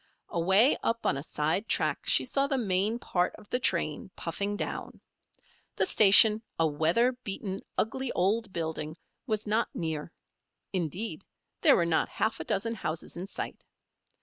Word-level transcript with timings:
Away 0.29 0.75
up 0.81 1.05
on 1.05 1.15
a 1.15 1.21
side 1.21 1.67
track 1.67 2.07
she 2.07 2.25
saw 2.25 2.47
the 2.47 2.57
main 2.57 2.97
part 2.97 3.35
of 3.35 3.47
the 3.49 3.59
train, 3.59 4.09
puffing 4.15 4.57
down. 4.57 4.99
The 5.75 5.85
station, 5.85 6.41
a 6.57 6.65
weather 6.65 7.11
beaten, 7.11 7.61
ugly 7.77 8.11
old 8.13 8.51
building, 8.51 8.97
was 9.27 9.45
not 9.45 9.69
near. 9.75 10.11
Indeed, 10.73 11.23
there 11.61 11.75
were 11.75 11.85
not 11.85 12.09
half 12.09 12.39
a 12.39 12.43
dozen 12.43 12.73
houses 12.73 13.15
in 13.15 13.27
sight. 13.27 13.63